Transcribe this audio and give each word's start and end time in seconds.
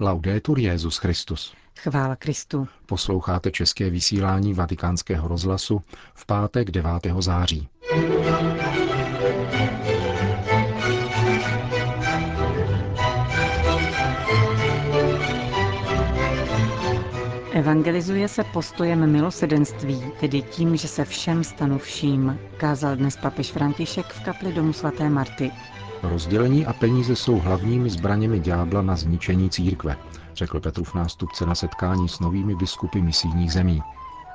Laudetur 0.00 0.58
Jezus 0.58 0.96
Christus. 0.96 1.54
Chvála 1.78 2.16
Kristu. 2.16 2.68
Posloucháte 2.86 3.50
české 3.50 3.90
vysílání 3.90 4.54
Vatikánského 4.54 5.28
rozhlasu 5.28 5.82
v 6.14 6.26
pátek 6.26 6.70
9. 6.70 6.90
září. 7.18 7.68
Evangelizuje 17.52 18.28
se 18.28 18.44
postojem 18.44 19.10
milosedenství, 19.12 20.02
tedy 20.20 20.42
tím, 20.42 20.76
že 20.76 20.88
se 20.88 21.04
všem 21.04 21.44
stanu 21.44 21.78
vším, 21.78 22.38
kázal 22.56 22.96
dnes 22.96 23.16
papež 23.16 23.52
František 23.52 24.06
v 24.06 24.24
kapli 24.24 24.52
domu 24.52 24.72
svaté 24.72 25.10
Marty. 25.10 25.50
Rozdělení 26.08 26.66
a 26.66 26.72
peníze 26.72 27.16
jsou 27.16 27.38
hlavními 27.38 27.90
zbraněmi 27.90 28.40
ďábla 28.40 28.82
na 28.82 28.96
zničení 28.96 29.50
církve, 29.50 29.96
řekl 30.34 30.60
Petrův 30.60 30.94
nástupce 30.94 31.46
na 31.46 31.54
setkání 31.54 32.08
s 32.08 32.20
novými 32.20 32.54
biskupy 32.54 33.00
misijních 33.00 33.52
zemí. 33.52 33.82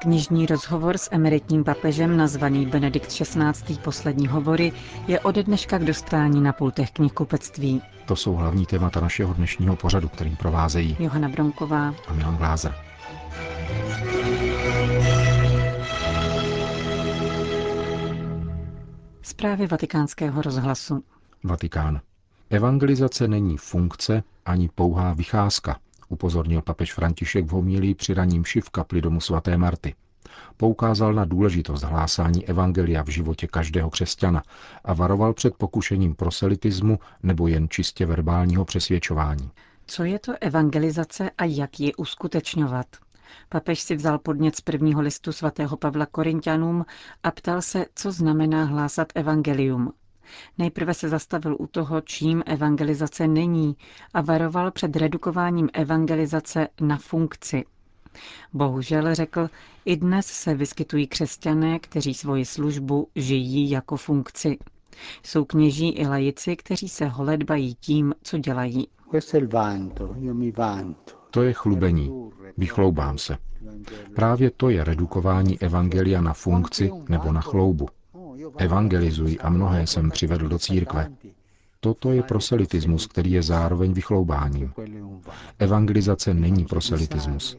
Knižní 0.01 0.45
rozhovor 0.45 0.97
s 0.97 1.09
emeritním 1.11 1.63
papežem 1.63 2.17
nazvaný 2.17 2.65
Benedikt 2.65 3.07
XVI. 3.07 3.77
poslední 3.83 4.27
hovory 4.27 4.71
je 5.07 5.19
ode 5.19 5.43
dneška 5.43 5.77
k 5.77 5.83
dostání 5.83 6.41
na 6.41 6.53
pultech 6.53 6.91
knihkupectví. 6.91 7.81
To 8.05 8.15
jsou 8.15 8.35
hlavní 8.35 8.65
témata 8.65 8.99
našeho 8.99 9.33
dnešního 9.33 9.75
pořadu, 9.75 10.07
kterým 10.09 10.35
provázejí 10.35 10.97
Johana 10.99 11.29
Bronková 11.29 11.93
a 12.07 12.13
Milan 12.13 12.37
Glázer. 12.37 12.75
Zprávy 19.21 19.67
vatikánského 19.67 20.41
rozhlasu. 20.41 21.03
Vatikán. 21.43 22.01
Evangelizace 22.49 23.27
není 23.27 23.57
funkce 23.57 24.23
ani 24.45 24.69
pouhá 24.75 25.13
vycházka, 25.13 25.79
upozornil 26.09 26.61
papež 26.61 26.93
František 26.93 27.45
v 27.45 27.49
homílii 27.49 27.95
při 27.95 28.13
raním 28.13 28.43
v 28.61 28.69
kapli 28.69 29.01
domu 29.01 29.21
svaté 29.21 29.57
Marty. 29.57 29.95
Poukázal 30.57 31.13
na 31.13 31.25
důležitost 31.25 31.83
hlásání 31.83 32.47
evangelia 32.47 33.03
v 33.03 33.07
životě 33.07 33.47
každého 33.47 33.89
křesťana 33.89 34.43
a 34.83 34.93
varoval 34.93 35.33
před 35.33 35.55
pokušením 35.55 36.15
proselitismu 36.15 36.99
nebo 37.23 37.47
jen 37.47 37.69
čistě 37.69 38.05
verbálního 38.05 38.65
přesvědčování. 38.65 39.51
Co 39.87 40.03
je 40.03 40.19
to 40.19 40.33
evangelizace 40.41 41.31
a 41.37 41.45
jak 41.45 41.79
ji 41.79 41.95
uskutečňovat? 41.95 42.87
Papež 43.49 43.79
si 43.79 43.95
vzal 43.95 44.19
podnět 44.19 44.55
z 44.55 44.61
prvního 44.61 45.01
listu 45.01 45.31
svatého 45.31 45.77
Pavla 45.77 46.05
Korintianům 46.05 46.85
a 47.23 47.31
ptal 47.31 47.61
se, 47.61 47.85
co 47.95 48.11
znamená 48.11 48.63
hlásat 48.63 49.07
evangelium. 49.15 49.93
Nejprve 50.57 50.93
se 50.93 51.09
zastavil 51.09 51.55
u 51.59 51.67
toho, 51.67 52.01
čím 52.01 52.43
evangelizace 52.45 53.27
není 53.27 53.75
a 54.13 54.21
varoval 54.21 54.71
před 54.71 54.95
redukováním 54.95 55.69
evangelizace 55.73 56.67
na 56.81 56.97
funkci. 56.97 57.65
Bohužel, 58.53 59.15
řekl, 59.15 59.49
i 59.85 59.95
dnes 59.97 60.25
se 60.25 60.55
vyskytují 60.55 61.07
křesťané, 61.07 61.79
kteří 61.79 62.13
svoji 62.13 62.45
službu 62.45 63.07
žijí 63.15 63.69
jako 63.69 63.97
funkci. 63.97 64.57
Jsou 65.23 65.45
kněží 65.45 65.89
i 65.89 66.07
lajici, 66.07 66.55
kteří 66.55 66.89
se 66.89 67.05
holedbají 67.05 67.75
tím, 67.75 68.13
co 68.23 68.37
dělají. 68.37 68.87
To 71.31 71.41
je 71.41 71.53
chlubení. 71.53 72.29
Vychloubám 72.57 73.17
se. 73.17 73.37
Právě 74.15 74.51
to 74.51 74.69
je 74.69 74.83
redukování 74.83 75.59
evangelia 75.59 76.21
na 76.21 76.33
funkci 76.33 76.91
nebo 77.09 77.31
na 77.31 77.41
chloubu. 77.41 77.87
Evangelizuji 78.57 79.39
a 79.39 79.49
mnohé 79.49 79.87
jsem 79.87 80.11
přivedl 80.11 80.47
do 80.47 80.59
církve. 80.59 81.11
Toto 81.79 82.11
je 82.11 82.23
proselitismus, 82.23 83.07
který 83.07 83.31
je 83.31 83.43
zároveň 83.43 83.93
vychloubáním. 83.93 84.73
Evangelizace 85.59 86.33
není 86.33 86.65
proselitismus. 86.65 87.57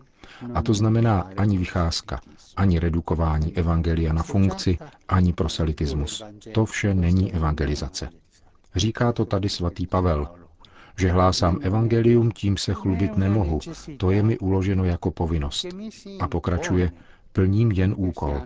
A 0.55 0.62
to 0.62 0.74
znamená 0.74 1.30
ani 1.36 1.58
vycházka, 1.58 2.20
ani 2.56 2.78
redukování 2.78 3.56
evangelia 3.56 4.12
na 4.12 4.22
funkci, 4.22 4.78
ani 5.08 5.33
proselitismus. 5.33 6.23
To 6.52 6.64
vše 6.64 6.95
není 6.95 7.33
evangelizace. 7.34 8.08
Říká 8.77 9.12
to 9.12 9.24
tady 9.24 9.48
svatý 9.48 9.86
Pavel. 9.86 10.28
Že 10.96 11.11
hlásám 11.11 11.58
evangelium, 11.62 12.30
tím 12.30 12.57
se 12.57 12.74
chlubit 12.74 13.17
nemohu. 13.17 13.58
To 13.96 14.11
je 14.11 14.22
mi 14.22 14.39
uloženo 14.39 14.84
jako 14.84 15.11
povinnost. 15.11 15.67
A 16.20 16.28
pokračuje, 16.28 16.92
plním 17.33 17.72
jen 17.72 17.95
úkol. 17.96 18.40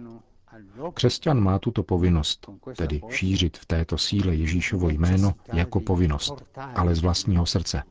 Křesťan 0.94 1.40
má 1.40 1.58
tuto 1.58 1.82
povinnost, 1.82 2.50
tedy 2.76 3.00
šířit 3.08 3.58
v 3.58 3.66
této 3.66 3.98
síle 3.98 4.34
Ježíšovo 4.34 4.88
jméno 4.88 5.34
jako 5.52 5.80
povinnost, 5.80 6.44
ale 6.74 6.94
z 6.94 7.00
vlastního 7.02 7.46
srdce. 7.46 7.82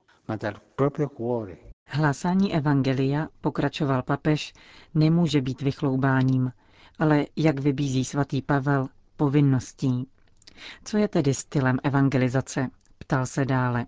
Hlásání 1.87 2.53
evangelia, 2.55 3.27
pokračoval 3.41 4.01
papež, 4.03 4.53
nemůže 4.93 5.41
být 5.41 5.61
vychloubáním, 5.61 6.51
ale, 6.99 7.25
jak 7.35 7.59
vybízí 7.59 8.05
svatý 8.05 8.41
Pavel, 8.41 8.87
povinností. 9.17 10.07
Co 10.83 10.97
je 10.97 11.07
tedy 11.07 11.33
stylem 11.33 11.77
evangelizace? 11.83 12.69
Ptal 12.97 13.25
se 13.25 13.45
dále. 13.45 13.85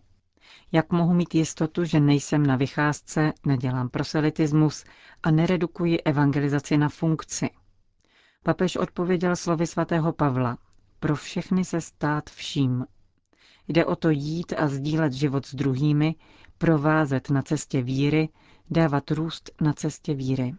Jak 0.72 0.92
mohu 0.92 1.14
mít 1.14 1.36
jistotu, 1.36 1.86
že 1.86 2.00
nejsem 2.00 2.46
na 2.46 2.56
vycházce, 2.56 3.34
nedělám 3.46 3.90
proselitismus 3.90 4.84
a 5.24 5.32
neredukuji 5.32 6.02
evangelizaci 6.02 6.78
na 6.78 6.90
funkci? 6.90 7.50
Papež 8.46 8.76
odpověděl 8.76 9.36
slovy 9.36 9.68
svatého 9.68 10.14
Pavla. 10.14 10.58
Pro 11.00 11.16
všechny 11.16 11.66
se 11.66 11.82
stát 11.82 12.30
vším. 12.30 12.86
Jde 13.68 13.86
o 13.86 13.96
to 13.96 14.10
jít 14.10 14.54
a 14.58 14.68
sdílet 14.68 15.14
život 15.14 15.46
s 15.46 15.56
druhými, 15.56 16.16
provázet 16.58 17.30
na 17.30 17.42
cestě 17.42 17.82
víry, 17.82 18.30
dávat 18.70 19.12
růst 19.12 19.52
na 19.62 19.74
cestě 19.74 20.14
víry. 20.14 20.56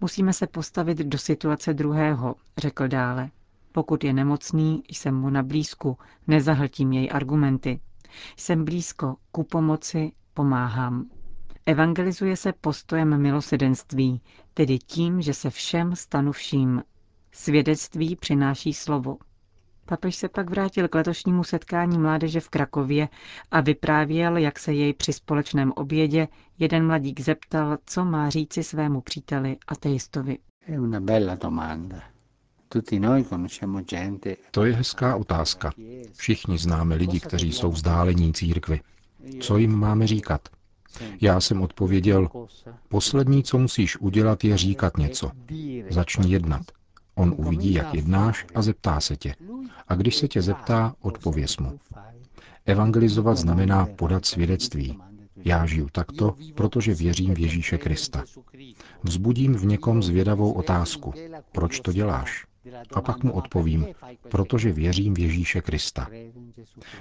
Musíme 0.00 0.32
se 0.32 0.46
postavit 0.46 0.98
do 0.98 1.18
situace 1.18 1.74
druhého, 1.74 2.34
řekl 2.58 2.88
dále. 2.88 3.30
Pokud 3.72 4.04
je 4.04 4.12
nemocný, 4.12 4.82
jsem 4.88 5.14
mu 5.14 5.30
na 5.30 5.42
blízku, 5.42 5.98
nezahltím 6.26 6.92
jej 6.92 7.08
argumenty. 7.12 7.80
Jsem 8.36 8.64
blízko, 8.64 9.16
ku 9.32 9.44
pomoci, 9.44 10.12
pomáhám. 10.34 11.10
Evangelizuje 11.66 12.36
se 12.36 12.52
postojem 12.52 13.22
milosedenství, 13.22 14.20
tedy 14.54 14.78
tím, 14.78 15.22
že 15.22 15.34
se 15.34 15.50
všem 15.50 15.96
stanu 15.96 16.32
vším. 16.32 16.82
Svědectví 17.36 18.16
přináší 18.16 18.72
slovo. 18.72 19.16
Papež 19.86 20.16
se 20.16 20.28
pak 20.28 20.50
vrátil 20.50 20.88
k 20.88 20.94
letošnímu 20.94 21.44
setkání 21.44 21.98
mládeže 21.98 22.40
v 22.40 22.48
Krakově 22.48 23.08
a 23.50 23.60
vyprávěl, 23.60 24.36
jak 24.36 24.58
se 24.58 24.72
jej 24.72 24.92
při 24.94 25.12
společném 25.12 25.72
obědě 25.76 26.28
jeden 26.58 26.86
mladík 26.86 27.20
zeptal, 27.20 27.78
co 27.86 28.04
má 28.04 28.30
říci 28.30 28.62
svému 28.62 29.00
příteli 29.00 29.56
ateistovi. 29.66 30.38
To 34.50 34.64
je 34.64 34.72
hezká 34.74 35.16
otázka. 35.16 35.72
Všichni 36.16 36.58
známe 36.58 36.94
lidi, 36.94 37.20
kteří 37.20 37.52
jsou 37.52 37.70
vzdálení 37.70 38.32
církvy. 38.32 38.80
Co 39.40 39.58
jim 39.58 39.72
máme 39.78 40.06
říkat? 40.06 40.48
Já 41.20 41.40
jsem 41.40 41.62
odpověděl, 41.62 42.28
poslední, 42.88 43.42
co 43.42 43.58
musíš 43.58 43.96
udělat, 44.00 44.44
je 44.44 44.56
říkat 44.56 44.96
něco. 44.96 45.30
Začni 45.90 46.32
jednat. 46.32 46.62
On 47.14 47.34
uvidí, 47.36 47.74
jak 47.74 47.94
jednáš 47.94 48.46
a 48.54 48.62
zeptá 48.62 49.00
se 49.00 49.16
tě. 49.16 49.34
A 49.88 49.94
když 49.94 50.16
se 50.16 50.28
tě 50.28 50.42
zeptá, 50.42 50.94
odpověz 51.00 51.56
mu. 51.56 51.78
Evangelizovat 52.66 53.36
znamená 53.36 53.86
podat 53.86 54.26
svědectví. 54.26 54.98
Já 55.36 55.66
žiju 55.66 55.88
takto, 55.92 56.36
protože 56.54 56.94
věřím 56.94 57.34
v 57.34 57.38
Ježíše 57.38 57.78
Krista. 57.78 58.24
Vzbudím 59.02 59.54
v 59.54 59.64
někom 59.64 60.02
zvědavou 60.02 60.52
otázku. 60.52 61.14
Proč 61.52 61.80
to 61.80 61.92
děláš? 61.92 62.46
A 62.94 63.00
pak 63.00 63.22
mu 63.22 63.32
odpovím, 63.32 63.86
protože 64.28 64.72
věřím 64.72 65.14
v 65.14 65.18
Ježíše 65.18 65.60
Krista. 65.60 66.08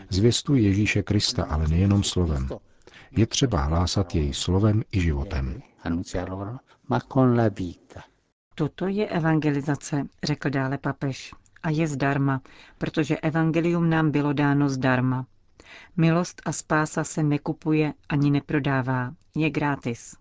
Zvěstuj 0.10 0.64
Ježíše 0.64 1.04
Krista, 1.04 1.44
ale 1.44 1.68
nejenom 1.68 2.04
slovem. 2.04 2.50
Je 3.12 3.28
třeba 3.28 3.62
hlásat 3.62 4.16
jej 4.16 4.34
slovem 4.34 4.84
i 4.92 5.02
životem. 5.02 5.62
Toto 8.56 8.88
je 8.88 9.08
evangelizace, 9.08 10.04
řekl 10.24 10.50
dále 10.50 10.78
papež. 10.78 11.34
A 11.64 11.70
je 11.70 11.88
zdarma, 11.88 12.42
protože 12.78 13.18
evangelium 13.18 13.90
nám 13.90 14.12
bylo 14.12 14.34
dáno 14.34 14.70
zdarma. 14.70 15.26
Milost 15.98 16.42
a 16.46 16.52
spása 16.52 17.04
se 17.04 17.24
nekupuje 17.24 17.94
ani 18.10 18.32
neprodává, 18.32 19.14
je 19.36 19.50
gratis. 19.50 20.16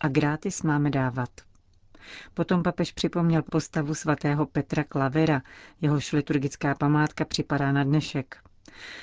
A 0.00 0.08
gratis 0.08 0.62
máme 0.62 0.90
dávat. 0.90 1.30
Potom 2.34 2.62
papež 2.62 2.92
připomněl 2.92 3.42
postavu 3.42 3.94
svatého 3.94 4.46
Petra 4.46 4.84
Klavera, 4.84 5.42
jehož 5.80 6.12
liturgická 6.12 6.74
památka 6.74 7.24
připadá 7.24 7.72
na 7.72 7.84
dnešek. 7.84 8.36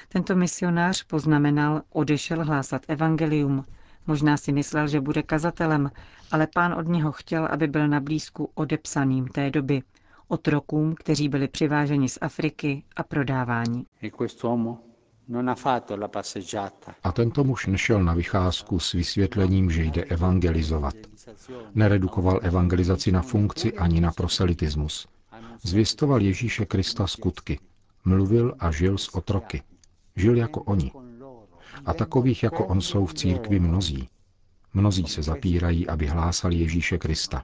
Tento 0.10 0.36
misionář 0.36 1.04
poznamenal, 1.04 1.82
odešel 1.90 2.46
hlásat 2.46 2.82
evangelium, 2.88 3.66
Možná 4.08 4.38
si 4.38 4.52
myslel, 4.52 4.88
že 4.88 5.02
bude 5.02 5.24
kazatelem, 5.24 5.92
ale 6.32 6.48
pán 6.54 6.74
od 6.74 6.88
něho 6.88 7.12
chtěl, 7.12 7.48
aby 7.52 7.68
byl 7.68 7.88
na 7.88 8.00
blízku 8.00 8.50
odepsaným 8.54 9.28
té 9.28 9.52
doby, 9.52 9.84
otrokům, 10.28 10.96
kteří 10.96 11.30
byli 11.30 11.48
přiváženi 11.48 12.10
z 12.10 12.18
Afriky 12.22 12.84
a 12.96 13.04
prodáváni. 13.04 13.86
A 17.04 17.12
tento 17.12 17.44
muž 17.44 17.66
nešel 17.66 18.04
na 18.04 18.14
vycházku 18.14 18.80
s 18.80 18.94
vysvětlením, 18.94 19.72
že 19.72 19.84
jde 19.84 20.04
evangelizovat. 20.04 20.94
Neredukoval 21.76 22.40
evangelizaci 22.44 23.12
na 23.12 23.22
funkci 23.22 23.74
ani 23.74 24.02
na 24.02 24.12
proselitismus. 24.12 25.08
Zvěstoval 25.64 26.22
Ježíše 26.22 26.66
Krista 26.66 27.08
skutky. 27.08 27.60
Mluvil 28.06 28.56
a 28.60 28.72
žil 28.72 28.98
s 28.98 29.16
otroky. 29.16 29.62
Žil 30.16 30.38
jako 30.38 30.62
oni. 30.62 30.92
A 31.86 31.94
takových 31.94 32.44
jako 32.44 32.66
on 32.66 32.82
jsou 32.82 33.06
v 33.06 33.14
církvi 33.14 33.60
mnozí. 33.60 34.10
Mnozí 34.74 35.08
se 35.08 35.24
zapírají, 35.24 35.88
aby 35.88 36.08
hlásali 36.08 36.56
Ježíše 36.56 36.98
Krista. 36.98 37.44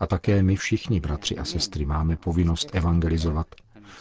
A 0.00 0.06
také 0.06 0.42
my 0.42 0.56
všichni, 0.56 1.00
bratři 1.00 1.38
a 1.38 1.44
sestry, 1.44 1.84
máme 1.84 2.16
povinnost 2.16 2.70
evangelizovat, 2.72 3.46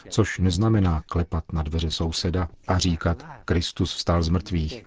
což 0.09 0.39
neznamená 0.39 1.01
klepat 1.09 1.53
na 1.53 1.63
dveře 1.63 1.91
souseda 1.91 2.49
a 2.67 2.77
říkat, 2.77 3.25
Kristus 3.45 3.93
vstal 3.93 4.23
z 4.23 4.29
mrtvých. 4.29 4.83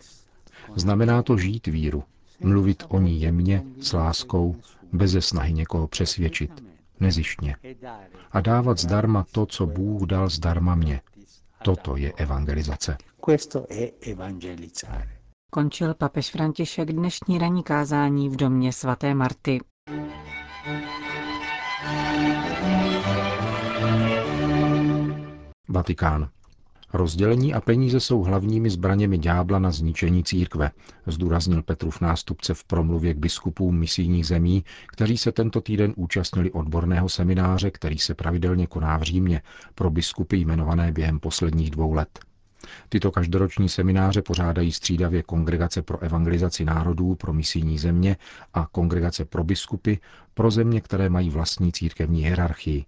Znamená 0.76 1.22
to 1.22 1.38
žít 1.38 1.66
víru, 1.66 2.04
mluvit 2.40 2.82
o 2.88 3.00
ní 3.00 3.20
jemně, 3.20 3.62
s 3.80 3.92
láskou, 3.92 4.56
beze 4.92 5.20
snahy 5.22 5.52
někoho 5.52 5.88
přesvědčit, 5.88 6.64
nezištně. 7.00 7.56
A 8.32 8.40
dávat 8.40 8.78
zdarma 8.78 9.24
to, 9.32 9.46
co 9.46 9.66
Bůh 9.66 10.02
dal 10.02 10.28
zdarma 10.28 10.74
mě. 10.74 11.00
Toto 11.68 11.96
je 11.96 12.12
evangelizace. 12.16 12.96
Končil 15.50 15.94
papež 15.94 16.30
František 16.30 16.92
dnešní 16.92 17.38
ranní 17.38 17.62
kázání 17.62 18.28
v 18.28 18.36
domě 18.36 18.72
svaté 18.72 19.14
Marty. 19.14 19.60
Vatikán. 25.68 26.30
Rozdělení 26.92 27.54
a 27.54 27.60
peníze 27.60 28.00
jsou 28.00 28.22
hlavními 28.22 28.70
zbraněmi 28.70 29.18
ďábla 29.18 29.58
na 29.58 29.70
zničení 29.70 30.24
církve, 30.24 30.70
zdůraznil 31.06 31.62
Petrův 31.62 32.00
nástupce 32.00 32.54
v 32.54 32.64
promluvě 32.64 33.14
k 33.14 33.18
biskupům 33.18 33.78
misijních 33.78 34.26
zemí, 34.26 34.64
kteří 34.86 35.18
se 35.18 35.32
tento 35.32 35.60
týden 35.60 35.92
účastnili 35.96 36.50
odborného 36.50 37.08
semináře, 37.08 37.70
který 37.70 37.98
se 37.98 38.14
pravidelně 38.14 38.66
koná 38.66 38.96
v 38.98 39.02
Římě 39.02 39.42
pro 39.74 39.90
biskupy 39.90 40.36
jmenované 40.36 40.92
během 40.92 41.20
posledních 41.20 41.70
dvou 41.70 41.92
let. 41.92 42.18
Tyto 42.88 43.12
každoroční 43.12 43.68
semináře 43.68 44.22
pořádají 44.22 44.72
střídavě 44.72 45.22
Kongregace 45.22 45.82
pro 45.82 45.98
evangelizaci 45.98 46.64
národů 46.64 47.14
pro 47.14 47.32
misijní 47.32 47.78
země 47.78 48.16
a 48.54 48.66
Kongregace 48.66 49.24
pro 49.24 49.44
biskupy 49.44 49.98
pro 50.34 50.50
země, 50.50 50.80
které 50.80 51.08
mají 51.08 51.30
vlastní 51.30 51.72
církevní 51.72 52.24
hierarchii. 52.24 52.84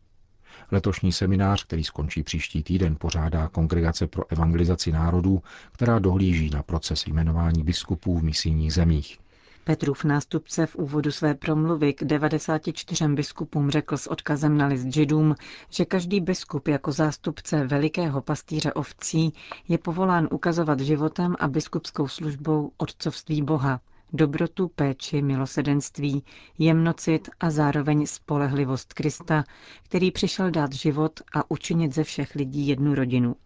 Letošní 0.72 1.12
seminář, 1.12 1.64
který 1.64 1.84
skončí 1.84 2.22
příští 2.22 2.62
týden, 2.62 2.96
pořádá 2.98 3.48
Kongregace 3.48 4.06
pro 4.06 4.32
evangelizaci 4.32 4.92
národů, 4.92 5.42
která 5.72 5.98
dohlíží 5.98 6.50
na 6.50 6.62
proces 6.62 7.06
jmenování 7.06 7.62
biskupů 7.62 8.18
v 8.18 8.22
misijních 8.22 8.72
zemích. 8.72 9.18
Petrův 9.64 10.04
nástupce 10.04 10.66
v 10.66 10.76
úvodu 10.76 11.10
své 11.12 11.34
promluvy 11.34 11.92
k 11.92 12.04
94 12.04 13.08
biskupům 13.08 13.70
řekl 13.70 13.96
s 13.96 14.06
odkazem 14.06 14.58
na 14.58 14.66
list 14.66 14.86
židům, 14.94 15.34
že 15.70 15.84
každý 15.84 16.20
biskup 16.20 16.68
jako 16.68 16.92
zástupce 16.92 17.66
velikého 17.66 18.20
pastýře 18.22 18.72
ovcí 18.72 19.32
je 19.68 19.78
povolán 19.78 20.28
ukazovat 20.30 20.80
životem 20.80 21.36
a 21.38 21.48
biskupskou 21.48 22.08
službou 22.08 22.72
otcovství 22.76 23.42
Boha, 23.42 23.80
dobrotu, 24.12 24.68
péči, 24.68 25.22
milosedenství, 25.22 26.24
jemnocit 26.58 27.28
a 27.40 27.50
zároveň 27.50 28.06
spolehlivost 28.06 28.92
Krista, 28.92 29.44
který 29.82 30.10
přišel 30.10 30.50
dát 30.50 30.72
život 30.72 31.20
a 31.34 31.50
učinit 31.50 31.94
ze 31.94 32.04
všech 32.04 32.34
lidí 32.34 32.68
jednu 32.68 32.94
rodinu. 32.94 33.36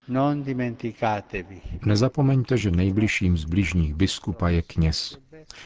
Nezapomeňte, 1.86 2.56
že 2.56 2.70
nejbližším 2.70 3.36
z 3.36 3.44
bližních 3.44 3.94
biskupa 3.94 4.48
je 4.48 4.62
kněz. 4.62 5.18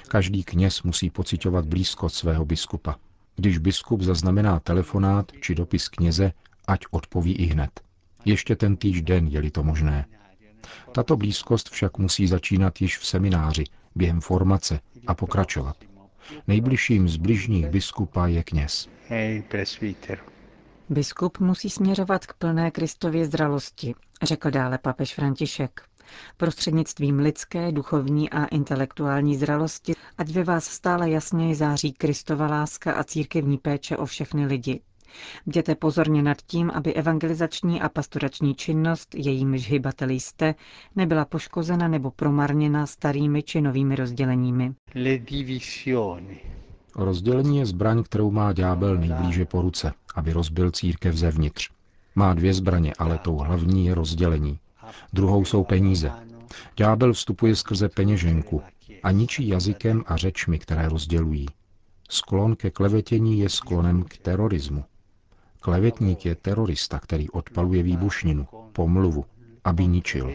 Každý 0.08 0.44
kněz 0.44 0.82
musí 0.82 1.10
pocitovat 1.10 1.66
blízkost 1.66 2.16
svého 2.16 2.44
biskupa. 2.44 2.96
Když 3.36 3.58
biskup 3.58 4.00
zaznamená 4.00 4.60
telefonát 4.60 5.32
či 5.40 5.54
dopis 5.54 5.88
kněze, 5.88 6.32
ať 6.66 6.80
odpoví 6.90 7.32
i 7.32 7.46
hned. 7.46 7.80
Ještě 8.24 8.56
ten 8.56 8.76
týž 8.76 9.02
den, 9.02 9.26
je-li 9.26 9.50
to 9.50 9.62
možné. 9.62 10.06
Tato 10.92 11.16
blízkost 11.16 11.70
však 11.70 11.98
musí 11.98 12.26
začínat 12.26 12.80
již 12.80 12.98
v 12.98 13.06
semináři, 13.06 13.64
během 13.94 14.20
formace 14.20 14.80
a 15.06 15.14
pokračovat. 15.14 15.76
Nejbližším 16.46 17.08
z 17.08 17.16
bližních 17.16 17.66
biskupa 17.66 18.26
je 18.26 18.44
kněz. 18.44 18.88
Biskup 20.88 21.38
musí 21.38 21.70
směřovat 21.70 22.26
k 22.26 22.34
plné 22.34 22.70
Kristově 22.70 23.26
zralosti, 23.26 23.94
řekl 24.22 24.50
dále 24.50 24.78
papež 24.78 25.14
František. 25.14 25.82
Prostřednictvím 26.36 27.18
lidské, 27.18 27.72
duchovní 27.72 28.30
a 28.30 28.44
intelektuální 28.44 29.36
zralosti, 29.36 29.94
ať 30.18 30.30
ve 30.30 30.44
vás 30.44 30.64
stále 30.64 31.10
jasněji 31.10 31.54
září 31.54 31.92
Kristova 31.92 32.46
láska 32.46 32.92
a 32.92 33.04
církevní 33.04 33.58
péče 33.58 33.96
o 33.96 34.06
všechny 34.06 34.46
lidi. 34.46 34.80
Bděte 35.46 35.74
pozorně 35.74 36.22
nad 36.22 36.36
tím, 36.46 36.70
aby 36.74 36.94
evangelizační 36.94 37.80
a 37.80 37.88
pastorační 37.88 38.54
činnost, 38.54 39.14
jejímiž 39.14 39.70
hybateli 39.70 40.14
jste, 40.20 40.54
nebyla 40.96 41.24
poškozena 41.24 41.88
nebo 41.88 42.10
promarněna 42.10 42.86
starými 42.86 43.42
či 43.42 43.60
novými 43.60 43.96
rozděleními. 43.96 44.74
Rozdělení 46.96 47.58
je 47.58 47.66
zbraň, 47.66 48.02
kterou 48.02 48.30
má 48.30 48.52
ďábel 48.52 48.96
nejblíže 48.96 49.44
po 49.44 49.62
ruce, 49.62 49.92
aby 50.14 50.32
rozbil 50.32 50.70
církev 50.70 51.14
zevnitř. 51.14 51.70
Má 52.14 52.34
dvě 52.34 52.54
zbraně, 52.54 52.92
ale 52.98 53.18
tou 53.18 53.36
hlavní 53.36 53.86
je 53.86 53.94
rozdělení. 53.94 54.58
Druhou 55.12 55.44
jsou 55.44 55.64
peníze. 55.64 56.12
Ďábel 56.76 57.12
vstupuje 57.12 57.56
skrze 57.56 57.88
peněženku 57.88 58.62
a 59.02 59.10
ničí 59.10 59.48
jazykem 59.48 60.04
a 60.06 60.16
řečmi, 60.16 60.58
které 60.58 60.88
rozdělují. 60.88 61.46
Sklon 62.10 62.56
ke 62.56 62.70
klevetění 62.70 63.38
je 63.38 63.48
sklonem 63.48 64.02
k 64.02 64.16
terorismu. 64.16 64.84
Klevetník 65.60 66.26
je 66.26 66.34
terorista, 66.34 66.98
který 66.98 67.30
odpaluje 67.30 67.82
výbušninu, 67.82 68.46
pomluvu, 68.72 69.24
aby 69.64 69.86
ničil. 69.86 70.32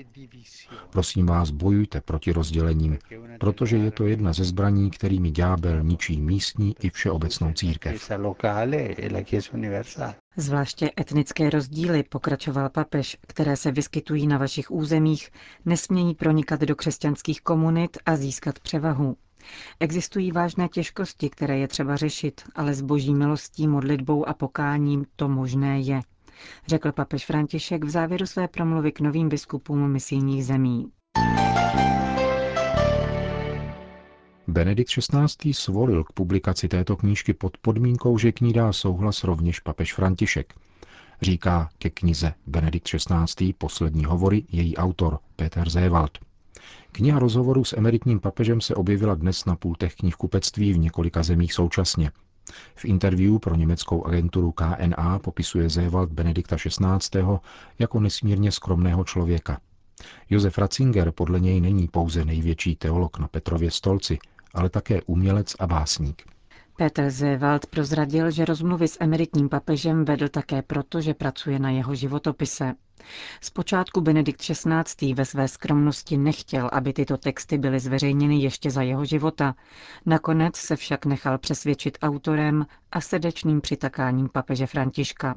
Prosím 0.89 1.25
vás, 1.25 1.49
bojujte 1.49 2.01
proti 2.01 2.31
rozdělením, 2.31 2.97
protože 3.39 3.77
je 3.77 3.91
to 3.91 4.07
jedna 4.07 4.33
ze 4.33 4.43
zbraní, 4.43 4.91
kterými 4.91 5.31
ďábel 5.31 5.83
ničí 5.83 6.21
místní 6.21 6.75
i 6.81 6.89
všeobecnou 6.89 7.53
církev. 7.53 8.11
Zvláště 10.37 10.91
etnické 10.99 11.49
rozdíly, 11.49 12.03
pokračoval 12.03 12.69
papež, 12.69 13.17
které 13.27 13.55
se 13.57 13.71
vyskytují 13.71 14.27
na 14.27 14.37
vašich 14.37 14.71
územích, 14.71 15.29
nesmějí 15.65 16.15
pronikat 16.15 16.61
do 16.61 16.75
křesťanských 16.75 17.41
komunit 17.41 17.97
a 18.05 18.15
získat 18.15 18.59
převahu. 18.59 19.17
Existují 19.79 20.31
vážné 20.31 20.67
těžkosti, 20.67 21.29
které 21.29 21.57
je 21.57 21.67
třeba 21.67 21.95
řešit, 21.95 22.41
ale 22.55 22.73
s 22.73 22.81
boží 22.81 23.13
milostí, 23.13 23.67
modlitbou 23.67 24.27
a 24.27 24.33
pokáním 24.33 25.05
to 25.15 25.29
možné 25.29 25.79
je, 25.79 26.01
řekl 26.67 26.91
papež 26.91 27.25
František 27.25 27.83
v 27.83 27.89
závěru 27.89 28.25
své 28.25 28.47
promluvy 28.47 28.91
k 28.91 28.99
novým 28.99 29.29
biskupům 29.29 29.91
misijních 29.91 30.45
zemí. 30.45 30.91
Benedikt 34.47 34.89
XVI. 34.89 35.53
svolil 35.53 36.03
k 36.03 36.11
publikaci 36.11 36.67
této 36.67 36.95
knížky 36.95 37.33
pod 37.33 37.57
podmínkou, 37.57 38.17
že 38.17 38.31
k 38.31 38.41
ní 38.41 38.53
dá 38.53 38.73
souhlas 38.73 39.23
rovněž 39.23 39.59
papež 39.59 39.93
František. 39.93 40.53
Říká 41.21 41.69
ke 41.77 41.89
knize 41.89 42.33
Benedikt 42.47 42.87
XVI. 42.87 43.53
poslední 43.53 44.05
hovory 44.05 44.45
její 44.51 44.77
autor 44.77 45.19
Peter 45.35 45.69
Zewald. 45.69 46.17
Kniha 46.95 47.19
rozhovorů 47.19 47.63
s 47.63 47.77
emeritním 47.77 48.19
papežem 48.19 48.61
se 48.61 48.75
objevila 48.75 49.15
dnes 49.15 49.45
na 49.45 49.55
pultech 49.55 49.95
knihkupectví 49.95 50.73
v 50.73 50.77
několika 50.77 51.23
zemích 51.23 51.53
současně. 51.53 52.11
V 52.75 52.85
interview 52.85 53.39
pro 53.39 53.55
německou 53.55 54.05
agenturu 54.05 54.51
KNA 54.51 55.19
popisuje 55.19 55.69
Zewald 55.69 56.11
Benedikta 56.11 56.55
XVI. 56.55 57.21
jako 57.79 57.99
nesmírně 57.99 58.51
skromného 58.51 59.03
člověka. 59.03 59.59
Josef 60.29 60.57
Ratzinger 60.57 61.11
podle 61.11 61.39
něj 61.39 61.61
není 61.61 61.87
pouze 61.87 62.25
největší 62.25 62.75
teolog 62.75 63.19
na 63.19 63.27
Petrově 63.27 63.71
stolci, 63.71 64.19
ale 64.53 64.69
také 64.69 65.01
umělec 65.01 65.55
a 65.59 65.67
básník. 65.67 66.23
Petr 66.75 67.09
Zewald 67.09 67.65
prozradil, 67.65 68.31
že 68.31 68.45
rozmluvy 68.45 68.87
s 68.87 68.97
emeritním 68.99 69.49
papežem 69.49 70.05
vedl 70.05 70.27
také 70.27 70.61
proto, 70.61 71.01
že 71.01 71.13
pracuje 71.13 71.59
na 71.59 71.69
jeho 71.69 71.95
životopise. 71.95 72.73
Zpočátku 73.41 74.01
Benedikt 74.01 74.41
XVI. 74.41 75.13
ve 75.13 75.25
své 75.25 75.47
skromnosti 75.47 76.17
nechtěl, 76.17 76.69
aby 76.73 76.93
tyto 76.93 77.17
texty 77.17 77.57
byly 77.57 77.79
zveřejněny 77.79 78.35
ještě 78.35 78.71
za 78.71 78.81
jeho 78.81 79.05
života. 79.05 79.55
Nakonec 80.05 80.55
se 80.55 80.75
však 80.75 81.05
nechal 81.05 81.37
přesvědčit 81.37 81.97
autorem 82.01 82.65
a 82.91 83.01
srdečným 83.01 83.61
přitakáním 83.61 84.29
papeže 84.29 84.67
Františka. 84.67 85.35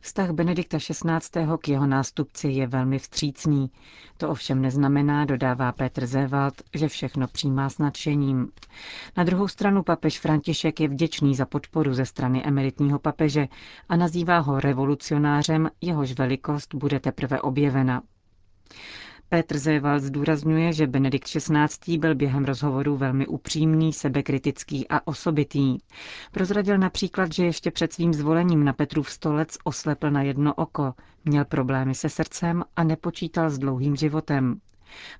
Vztah 0.00 0.30
Benedikta 0.30 0.78
XVI. 0.78 1.46
k 1.60 1.68
jeho 1.68 1.86
nástupci 1.86 2.48
je 2.48 2.66
velmi 2.66 2.98
vstřícný. 2.98 3.70
To 4.16 4.28
ovšem 4.28 4.62
neznamená, 4.62 5.24
dodává 5.24 5.72
Petr 5.72 6.06
Zewald, 6.06 6.54
že 6.74 6.88
všechno 6.88 7.26
přijímá 7.28 7.70
s 7.70 7.78
nadšením. 7.78 8.48
Na 9.16 9.24
druhou 9.24 9.48
stranu 9.48 9.82
papež 9.82 10.20
František 10.20 10.80
je 10.80 10.88
vděčný 10.88 11.34
za 11.34 11.46
podporu 11.46 11.94
ze 11.94 12.06
strany 12.06 12.44
emeritního 12.44 12.98
papeže 12.98 13.48
a 13.88 13.96
nazývá 13.96 14.38
ho 14.38 14.60
revolucionářem, 14.60 15.70
jehož 15.80 16.12
velikost 16.12 16.74
bude 16.74 17.00
teprve 17.00 17.40
objevena. 17.40 18.02
Petr 19.28 19.58
Zéval 19.58 20.00
zdůrazňuje, 20.00 20.72
že 20.72 20.86
Benedikt 20.86 21.28
XVI. 21.28 21.98
byl 21.98 22.14
během 22.14 22.44
rozhovoru 22.44 22.96
velmi 22.96 23.26
upřímný, 23.26 23.92
sebekritický 23.92 24.88
a 24.88 25.06
osobitý. 25.06 25.78
Prozradil 26.32 26.78
například, 26.78 27.32
že 27.32 27.44
ještě 27.44 27.70
před 27.70 27.92
svým 27.92 28.14
zvolením 28.14 28.64
na 28.64 28.72
Petrův 28.72 29.10
stolec 29.10 29.58
oslepl 29.64 30.10
na 30.10 30.22
jedno 30.22 30.54
oko, 30.54 30.94
měl 31.24 31.44
problémy 31.44 31.94
se 31.94 32.08
srdcem 32.08 32.64
a 32.76 32.84
nepočítal 32.84 33.50
s 33.50 33.58
dlouhým 33.58 33.96
životem. 33.96 34.60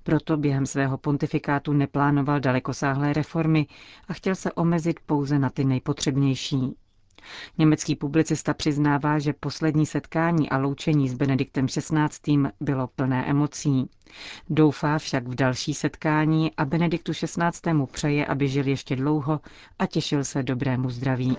Proto 0.03 0.37
během 0.37 0.67
svého 0.67 0.99
pontifikátu 0.99 1.73
neplánoval 1.73 2.41
dalekosáhlé 2.41 3.13
reformy 3.13 3.67
a 4.09 4.13
chtěl 4.13 4.35
se 4.35 4.53
omezit 4.53 5.01
pouze 5.07 5.39
na 5.39 5.51
ty 5.51 5.65
nejpotřebnější. 5.65 6.77
Německý 7.59 7.97
publicista 7.97 8.55
přiznává, 8.55 9.19
že 9.19 9.33
poslední 9.33 9.87
setkání 9.87 10.51
a 10.51 10.59
loučení 10.59 11.09
s 11.09 11.15
Benediktem 11.15 11.67
XVI. 11.67 12.39
bylo 12.61 12.87
plné 12.87 13.27
emocí. 13.27 13.89
Doufá 14.51 14.99
však 14.99 15.29
v 15.29 15.35
další 15.35 15.75
setkání 15.75 16.53
a 16.57 16.65
Benediktu 16.65 17.13
XVI. 17.13 17.87
přeje, 17.93 18.27
aby 18.27 18.49
žil 18.49 18.69
ještě 18.69 18.97
dlouho 18.97 19.41
a 19.79 19.87
těšil 19.87 20.25
se 20.25 20.43
dobrému 20.43 20.91
zdraví. 20.91 21.37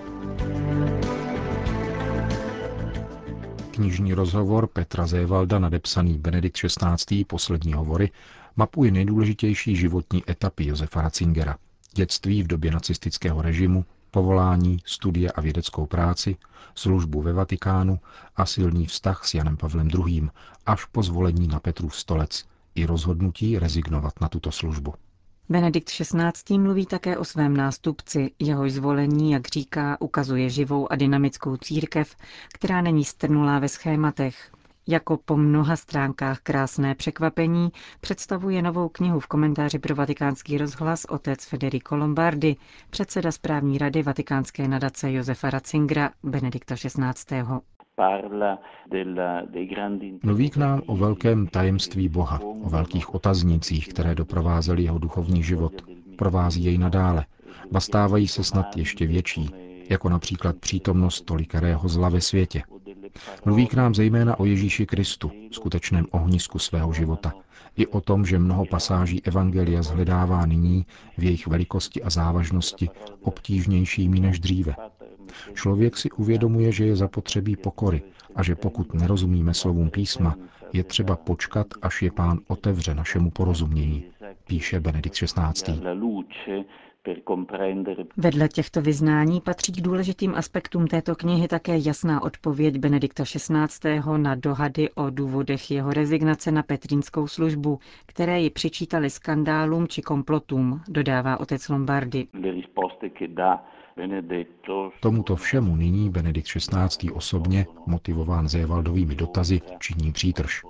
Knižní 3.72 4.14
rozhovor 4.14 4.68
Petra 4.68 5.08
Zévalda 5.08 5.60
nadepsaný 5.60 6.18
Benedikt 6.18 6.58
XVI. 6.58 7.26
poslední 7.26 7.74
hovory 7.74 8.12
mapuje 8.56 8.92
nejdůležitější 8.92 9.76
životní 9.76 10.24
etapy 10.30 10.66
Josefa 10.66 11.02
Ratzingera. 11.02 11.58
Dětství 11.94 12.44
v 12.44 12.48
době 12.48 12.72
nacistického 12.72 13.42
režimu, 13.42 13.86
povolání, 14.16 14.80
studie 14.86 15.32
a 15.32 15.42
vědeckou 15.42 15.86
práci, 15.86 16.38
službu 16.76 17.22
ve 17.22 17.34
Vatikánu 17.34 18.00
a 18.36 18.46
silný 18.46 18.86
vztah 18.86 19.26
s 19.26 19.34
Janem 19.34 19.58
Pavlem 19.58 19.90
II. 19.90 20.30
až 20.66 20.86
po 20.86 21.04
zvolení 21.04 21.48
na 21.48 21.60
Petrův 21.60 21.96
stolec 21.96 22.46
i 22.76 22.86
rozhodnutí 22.86 23.60
rezignovat 23.60 24.22
na 24.22 24.30
tuto 24.30 24.52
službu. 24.52 24.94
Benedikt 25.50 25.90
XVI. 25.90 26.58
mluví 26.58 26.86
také 26.86 27.18
o 27.18 27.26
svém 27.26 27.58
nástupci, 27.58 28.32
jehož 28.40 28.72
zvolení, 28.72 29.32
jak 29.32 29.48
říká, 29.48 29.98
ukazuje 30.00 30.50
živou 30.50 30.92
a 30.92 30.96
dynamickou 30.96 31.58
církev, 31.58 32.16
která 32.54 32.82
není 32.82 33.06
strnulá 33.06 33.60
ve 33.60 33.70
schématech, 33.70 34.52
jako 34.88 35.18
po 35.26 35.38
mnoha 35.38 35.76
stránkách 35.76 36.40
krásné 36.40 36.96
překvapení 36.96 37.70
představuje 38.02 38.62
novou 38.62 38.90
knihu 38.90 39.20
v 39.20 39.28
komentáři 39.28 39.80
pro 39.80 39.96
vatikánský 39.96 40.58
rozhlas 40.58 41.06
otec 41.06 41.46
Federico 41.46 41.96
Lombardi, 41.96 42.56
předseda 42.90 43.32
správní 43.32 43.78
rady 43.78 44.04
vatikánské 44.04 44.68
nadace 44.68 45.12
Josefa 45.12 45.50
Ratzingera 45.50 46.12
Benedikta 46.24 46.76
XVI. 46.76 47.44
Mluví 50.24 50.50
k 50.50 50.58
nám 50.58 50.82
o 50.86 50.98
velkém 50.98 51.48
tajemství 51.48 52.10
Boha, 52.10 52.40
o 52.64 52.70
velkých 52.70 53.16
otaznících, 53.16 53.88
které 53.88 54.16
doprovázely 54.16 54.84
jeho 54.84 55.00
duchovní 55.00 55.44
život, 55.44 55.74
provází 56.18 56.64
jej 56.64 56.78
nadále, 56.78 57.26
bastávají 57.72 58.28
se 58.28 58.44
snad 58.44 58.78
ještě 58.78 59.08
větší, 59.08 59.50
jako 59.90 60.10
například 60.10 60.56
přítomnost 60.58 61.22
tolikarého 61.22 61.90
zla 61.90 62.10
ve 62.10 62.22
světě, 62.22 62.64
Mluví 63.46 63.68
k 63.68 63.74
nám 63.74 63.96
zejména 63.96 64.40
o 64.40 64.46
Ježíši 64.46 64.86
Kristu, 64.86 65.32
skutečném 65.52 66.06
ohnisku 66.12 66.60
svého 66.60 66.94
života, 66.94 67.34
i 67.78 67.88
o 67.88 68.02
tom, 68.02 68.26
že 68.26 68.40
mnoho 68.40 68.66
pasáží 68.66 69.24
Evangelia 69.24 69.82
zhledává 69.82 70.46
nyní 70.46 70.86
v 71.18 71.24
jejich 71.24 71.48
velikosti 71.48 72.04
a 72.04 72.10
závažnosti 72.10 72.90
obtížnějšími 73.22 74.20
než 74.20 74.40
dříve. 74.40 74.76
Člověk 75.54 75.98
si 75.98 76.12
uvědomuje, 76.12 76.72
že 76.72 76.86
je 76.86 76.96
zapotřebí 76.96 77.56
pokory 77.56 78.02
a 78.36 78.44
že 78.44 78.56
pokud 78.56 78.94
nerozumíme 78.94 79.54
slovům 79.54 79.90
písma, 79.90 80.36
je 80.74 80.84
třeba 80.84 81.16
počkat, 81.16 81.68
až 81.82 82.02
je 82.02 82.12
pán 82.12 82.40
otevře 82.48 82.96
našemu 82.96 83.32
porozumění, 83.32 84.04
píše 84.48 84.80
Benedikt 84.80 85.16
XVI. 85.16 85.82
Vedle 88.18 88.48
těchto 88.48 88.82
vyznání 88.82 89.42
patří 89.42 89.72
k 89.72 89.82
důležitým 89.82 90.36
aspektům 90.36 90.88
této 90.88 91.16
knihy 91.16 91.48
také 91.48 91.78
jasná 91.78 92.22
odpověď 92.24 92.78
Benedikta 92.78 93.24
XVI. 93.24 94.02
na 94.18 94.36
dohady 94.36 94.90
o 94.90 95.10
důvodech 95.10 95.72
jeho 95.72 95.94
rezignace 95.94 96.52
na 96.52 96.64
petrínskou 96.64 97.28
službu, 97.28 97.80
které 98.06 98.42
ji 98.42 98.50
přičítali 98.50 99.10
skandálům 99.10 99.88
či 99.88 100.02
komplotům, 100.02 100.82
dodává 100.88 101.40
otec 101.40 101.70
Lombardi. 101.70 102.28
Tomuto 105.00 105.36
všemu 105.36 105.76
nyní 105.76 106.10
Benedikt 106.10 106.48
XVI. 106.48 107.12
osobně, 107.12 107.66
motivován 107.88 108.48
Zévaldovými 108.48 109.16
dotazy, 109.16 109.62
činí 109.80 110.12
přítrž. 110.12 110.62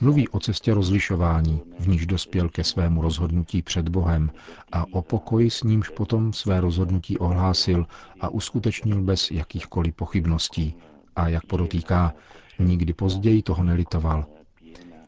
Mluví 0.00 0.28
o 0.28 0.40
cestě 0.40 0.74
rozlišování, 0.74 1.62
v 1.78 1.88
níž 1.88 2.06
dospěl 2.06 2.48
ke 2.48 2.64
svému 2.64 3.02
rozhodnutí 3.02 3.62
před 3.62 3.88
Bohem 3.88 4.30
a 4.72 4.84
o 4.92 5.02
pokoji 5.02 5.50
s 5.50 5.62
nímž 5.62 5.88
potom 5.88 6.32
své 6.32 6.60
rozhodnutí 6.60 7.18
ohlásil 7.18 7.86
a 8.20 8.28
uskutečnil 8.28 9.00
bez 9.02 9.30
jakýchkoliv 9.30 9.94
pochybností. 9.94 10.74
A 11.16 11.28
jak 11.28 11.46
podotýká, 11.46 12.14
nikdy 12.58 12.92
později 12.92 13.42
toho 13.42 13.64
nelitoval. 13.64 14.26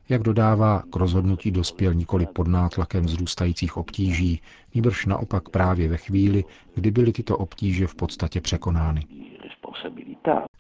Jak 0.09 0.23
dodává, 0.23 0.83
k 0.93 0.97
rozhodnutí 0.97 1.51
dospěl 1.51 1.95
nikoli 1.95 2.27
pod 2.27 2.49
nátlakem 2.49 3.05
vzrůstajících 3.05 3.77
obtíží, 3.77 4.41
nýbrž 4.75 5.07
naopak 5.07 5.49
právě 5.49 5.89
ve 5.89 5.97
chvíli, 5.97 6.45
kdy 6.75 6.91
byly 6.91 7.13
tyto 7.13 7.39
obtíže 7.39 7.87
v 7.87 7.95
podstatě 7.95 8.41
překonány. 8.41 9.07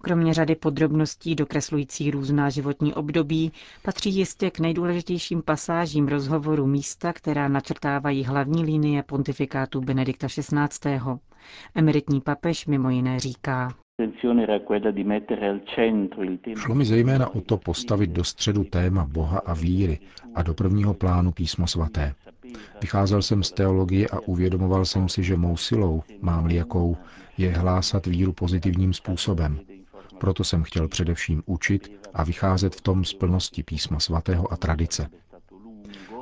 Kromě 0.02 0.34
řady 0.34 0.54
podrobností 0.54 1.34
dokreslujících 1.34 2.12
různá 2.12 2.50
životní 2.50 2.94
období 2.94 3.52
patří 3.82 4.16
jistě 4.16 4.50
k 4.50 4.60
nejdůležitějším 4.60 5.42
pasážím 5.42 6.08
rozhovoru 6.08 6.66
místa, 6.66 7.12
která 7.12 7.48
načrtávají 7.48 8.24
hlavní 8.24 8.64
linie 8.64 9.02
pontifikátu 9.02 9.80
Benedikta 9.80 10.26
XVI. 10.28 11.00
Emeritní 11.74 12.20
papež 12.20 12.66
mimo 12.66 12.90
jiné 12.90 13.20
říká. 13.20 13.74
Šlo 16.56 16.74
mi 16.74 16.84
zejména 16.84 17.34
o 17.34 17.40
to 17.40 17.56
postavit 17.56 18.10
do 18.10 18.24
středu 18.24 18.64
téma 18.64 19.04
Boha 19.04 19.38
a 19.46 19.54
víry 19.54 19.98
a 20.34 20.42
do 20.42 20.54
prvního 20.54 20.94
plánu 20.94 21.32
písmo 21.32 21.66
svaté. 21.66 22.14
Vycházel 22.80 23.22
jsem 23.22 23.42
z 23.42 23.52
teologie 23.52 24.08
a 24.08 24.20
uvědomoval 24.20 24.84
jsem 24.84 25.08
si, 25.08 25.22
že 25.22 25.36
mou 25.36 25.56
silou, 25.56 26.02
mám-li 26.20 26.54
jakou, 26.54 26.96
je 27.38 27.52
hlásat 27.52 28.06
víru 28.06 28.32
pozitivním 28.32 28.92
způsobem. 28.92 29.60
Proto 30.20 30.44
jsem 30.44 30.62
chtěl 30.62 30.88
především 30.88 31.42
učit 31.46 31.92
a 32.14 32.24
vycházet 32.24 32.74
v 32.74 32.80
tom 32.80 33.04
z 33.04 33.14
plnosti 33.14 33.62
písma 33.62 34.00
svatého 34.00 34.52
a 34.52 34.56
tradice. 34.56 35.08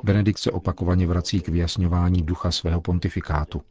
Benedikt 0.04 0.38
se 0.38 0.50
opakovaně 0.50 1.06
vrací 1.06 1.40
k 1.40 1.48
vyjasňování 1.48 2.22
ducha 2.22 2.50
svého 2.50 2.80
pontifikátu. 2.80 3.62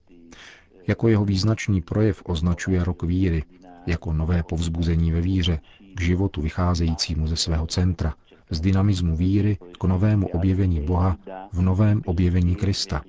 Jako 0.88 1.08
jeho 1.08 1.26
význačný 1.26 1.82
projev 1.82 2.22
označuje 2.26 2.84
rok 2.84 3.04
víry, 3.04 3.44
jako 3.88 4.14
nové 4.14 4.44
povzbuzení 4.44 5.12
ve 5.12 5.22
víře, 5.22 5.60
k 5.96 6.02
životu 6.02 6.42
vycházejícímu 6.42 7.28
ze 7.28 7.36
svého 7.36 7.68
centra, 7.68 8.14
z 8.50 8.60
dynamismu 8.60 9.16
víry 9.16 9.58
k 9.80 9.84
novému 9.84 10.28
objevení 10.28 10.82
Boha 10.82 11.18
v 11.54 11.62
novém 11.62 12.02
objevení 12.06 12.56
Krista, 12.56 13.02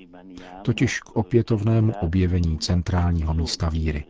totiž 0.63 1.01
k 1.01 1.17
opětovnému 1.17 1.93
objevení 2.01 2.59
centrálního 2.59 3.35
místa 3.35 3.69
víry. 3.69 4.05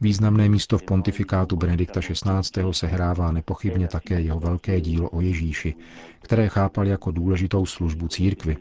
Významné 0.00 0.48
místo 0.48 0.78
v 0.78 0.82
pontifikátu 0.82 1.56
Benedikta 1.56 2.00
XVI. 2.00 2.62
sehrává 2.70 3.32
nepochybně 3.32 3.88
také 3.88 4.20
jeho 4.20 4.40
velké 4.40 4.80
dílo 4.80 5.10
o 5.10 5.20
Ježíši, 5.20 5.74
které 6.20 6.48
chápal 6.48 6.86
jako 6.86 7.10
důležitou 7.10 7.66
službu 7.66 8.08
církvy, 8.08 8.56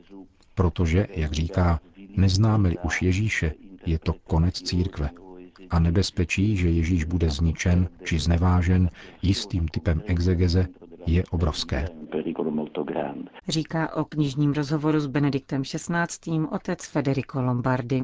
protože, 0.56 1.08
jak 1.16 1.34
říká, 1.34 1.80
neznáme-li 2.18 2.78
už 2.84 3.02
Ježíše, 3.02 3.54
je 3.86 4.00
to 4.00 4.14
konec 4.14 4.62
církve 4.62 5.10
a 5.70 5.80
nebezpečí, 5.80 6.58
že 6.58 6.70
Ježíš 6.70 7.04
bude 7.04 7.30
zničen 7.30 7.90
či 8.04 8.20
znevážen 8.20 8.90
jistým 9.22 9.68
typem 9.68 10.02
exegeze, 10.06 10.68
je 11.06 11.24
obrovské. 11.32 11.88
Říká 13.48 13.96
o 13.96 14.06
knižním 14.06 14.54
rozhovoru 14.54 15.00
s 15.00 15.08
Benediktem 15.08 15.64
XVI. 15.64 16.48
otec 16.52 16.86
Federico 16.86 17.42
Lombardi. 17.42 18.04